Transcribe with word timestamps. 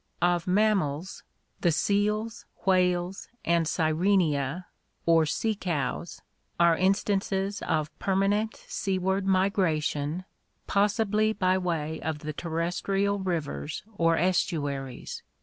Of 0.23 0.47
mammals, 0.47 1.21
the 1.59 1.71
seals, 1.71 2.45
whales, 2.65 3.27
and 3.45 3.67
Sirenia 3.67 4.65
or 5.05 5.27
sea 5.27 5.53
cows 5.53 6.23
are 6.59 6.75
in 6.75 6.95
stances 6.95 7.61
of 7.61 7.93
permanent 7.99 8.55
seaward 8.67 9.27
migration, 9.27 10.25
possibly 10.65 11.33
by 11.33 11.59
way 11.59 11.99
of 12.01 12.17
the 12.17 12.33
terrestrial 12.33 13.19
rivers 13.19 13.83
or 13.95 14.17
estuaries. 14.17 15.21